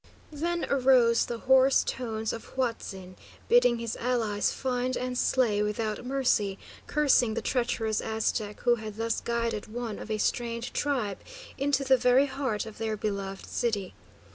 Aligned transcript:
Then 0.31 0.65
arose 0.67 1.27
the 1.27 1.37
hoarse 1.37 1.83
tones 1.83 2.33
of 2.33 2.53
Huatzin, 2.55 3.17
bidding 3.47 3.77
his 3.77 3.95
allies 3.97 4.51
find 4.51 4.97
and 4.97 5.15
slay 5.15 5.61
without 5.61 6.03
mercy; 6.03 6.57
cursing 6.87 7.35
the 7.35 7.41
treacherous 7.43 8.01
Aztec 8.01 8.61
who 8.61 8.77
had 8.77 8.95
thus 8.97 9.21
guided 9.21 9.71
one 9.71 9.99
of 9.99 10.09
a 10.09 10.17
strange 10.17 10.73
tribe 10.73 11.19
into 11.55 11.83
the 11.83 11.97
very 11.97 12.25
heart 12.25 12.65
of 12.65 12.79
their 12.79 12.97
beloved 12.97 13.45
city. 13.45 13.93